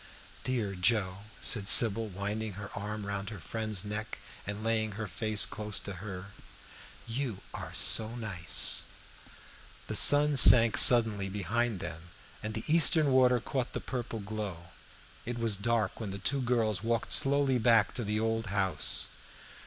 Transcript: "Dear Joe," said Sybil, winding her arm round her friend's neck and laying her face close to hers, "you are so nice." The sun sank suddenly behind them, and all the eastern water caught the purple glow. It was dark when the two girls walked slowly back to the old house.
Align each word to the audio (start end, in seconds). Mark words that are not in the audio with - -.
"Dear 0.43 0.73
Joe," 0.73 1.19
said 1.41 1.67
Sybil, 1.67 2.07
winding 2.07 2.53
her 2.53 2.71
arm 2.75 3.05
round 3.05 3.29
her 3.29 3.37
friend's 3.37 3.85
neck 3.85 4.17
and 4.47 4.63
laying 4.63 4.93
her 4.93 5.05
face 5.05 5.45
close 5.45 5.79
to 5.81 5.93
hers, 6.01 6.25
"you 7.05 7.41
are 7.53 7.71
so 7.75 8.15
nice." 8.15 8.85
The 9.85 9.93
sun 9.95 10.37
sank 10.37 10.75
suddenly 10.75 11.29
behind 11.29 11.81
them, 11.81 12.09
and 12.41 12.57
all 12.57 12.63
the 12.65 12.73
eastern 12.75 13.11
water 13.11 13.39
caught 13.39 13.73
the 13.73 13.79
purple 13.79 14.19
glow. 14.21 14.71
It 15.23 15.37
was 15.37 15.55
dark 15.55 15.99
when 15.99 16.09
the 16.09 16.17
two 16.17 16.41
girls 16.41 16.81
walked 16.81 17.11
slowly 17.11 17.59
back 17.59 17.93
to 17.93 18.03
the 18.03 18.19
old 18.19 18.47
house. 18.47 19.09